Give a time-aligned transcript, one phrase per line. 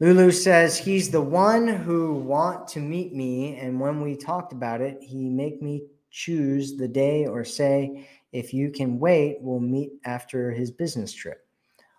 [0.00, 4.80] Lulu says he's the one who want to meet me, and when we talked about
[4.80, 9.90] it, he make me choose the day or say, if you can wait, we'll meet
[10.04, 11.44] after his business trip.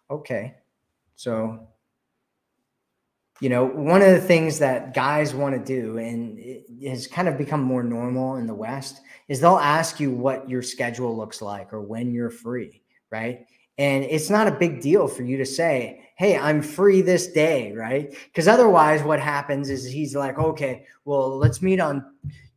[0.09, 0.55] Okay,
[1.15, 1.67] so
[3.41, 7.27] you know one of the things that guys want to do, and it has kind
[7.27, 11.41] of become more normal in the West, is they'll ask you what your schedule looks
[11.41, 12.81] like or when you're free,
[13.11, 13.45] right?
[13.77, 17.71] And it's not a big deal for you to say, hey, I'm free this day,
[17.71, 18.13] right?
[18.25, 22.05] Because otherwise, what happens is he's like, okay, well, let's meet on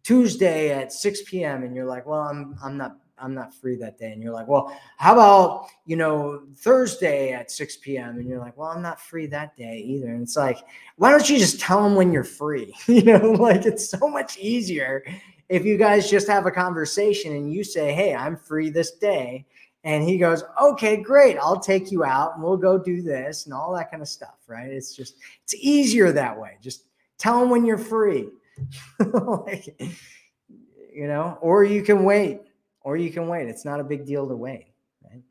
[0.03, 1.63] Tuesday at 6 p.m.
[1.63, 4.11] And you're like, well, I'm I'm not I'm not free that day.
[4.11, 8.19] And you're like, well, how about you know Thursday at 6 p.m.
[8.19, 10.09] And you're like, well, I'm not free that day either.
[10.09, 10.59] And it's like,
[10.97, 12.75] why don't you just tell them when you're free?
[12.89, 15.05] you know, like it's so much easier
[15.49, 19.47] if you guys just have a conversation and you say, hey, I'm free this day
[19.85, 21.37] and he goes, okay, great.
[21.39, 24.37] I'll take you out and we'll go do this and all that kind of stuff.
[24.47, 24.71] Right.
[24.71, 26.59] It's just, it's easier that way.
[26.61, 26.85] Just
[27.19, 28.29] tell him when you're free.
[29.15, 29.75] like,
[30.95, 32.43] you know, or you can wait,
[32.83, 33.49] or you can wait.
[33.49, 34.67] It's not a big deal to wait.
[35.03, 35.23] Right?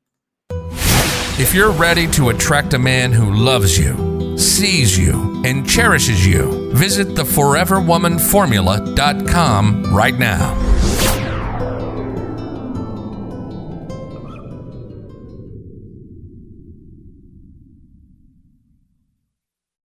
[1.40, 6.72] If you're ready to attract a man who loves you, sees you, and cherishes you,
[6.74, 10.71] visit theforeverwomanformula.com right now.